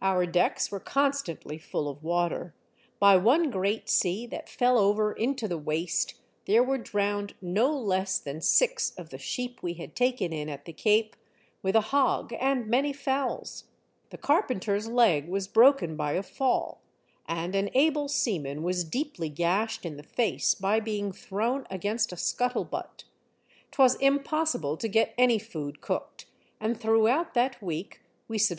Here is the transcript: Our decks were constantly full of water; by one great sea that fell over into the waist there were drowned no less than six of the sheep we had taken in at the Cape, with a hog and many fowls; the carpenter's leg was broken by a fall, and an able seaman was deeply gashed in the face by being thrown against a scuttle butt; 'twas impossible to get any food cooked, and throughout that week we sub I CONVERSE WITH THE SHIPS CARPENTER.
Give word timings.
Our 0.00 0.24
decks 0.24 0.70
were 0.70 0.80
constantly 0.80 1.58
full 1.58 1.86
of 1.86 2.02
water; 2.02 2.54
by 2.98 3.18
one 3.18 3.50
great 3.50 3.90
sea 3.90 4.26
that 4.28 4.48
fell 4.48 4.78
over 4.78 5.12
into 5.12 5.46
the 5.46 5.58
waist 5.58 6.14
there 6.46 6.62
were 6.64 6.78
drowned 6.78 7.34
no 7.42 7.78
less 7.78 8.18
than 8.18 8.40
six 8.40 8.94
of 8.96 9.10
the 9.10 9.18
sheep 9.18 9.62
we 9.62 9.74
had 9.74 9.94
taken 9.94 10.32
in 10.32 10.48
at 10.48 10.64
the 10.64 10.72
Cape, 10.72 11.14
with 11.62 11.76
a 11.76 11.82
hog 11.92 12.32
and 12.40 12.66
many 12.68 12.94
fowls; 12.94 13.64
the 14.08 14.16
carpenter's 14.16 14.88
leg 14.88 15.28
was 15.28 15.46
broken 15.46 15.94
by 15.94 16.12
a 16.12 16.22
fall, 16.22 16.80
and 17.26 17.54
an 17.54 17.68
able 17.74 18.08
seaman 18.08 18.62
was 18.62 18.82
deeply 18.82 19.28
gashed 19.28 19.84
in 19.84 19.98
the 19.98 20.02
face 20.02 20.54
by 20.54 20.80
being 20.80 21.12
thrown 21.12 21.66
against 21.68 22.14
a 22.14 22.16
scuttle 22.16 22.64
butt; 22.64 23.04
'twas 23.72 23.96
impossible 23.96 24.78
to 24.78 24.88
get 24.88 25.12
any 25.18 25.38
food 25.38 25.82
cooked, 25.82 26.24
and 26.60 26.80
throughout 26.80 27.34
that 27.34 27.60
week 27.62 27.96
we 27.96 27.98
sub 27.98 27.98
I 27.98 28.00
CONVERSE 28.00 28.00
WITH 28.00 28.04
THE 28.06 28.38
SHIPS 28.38 28.48
CARPENTER. 28.48 28.54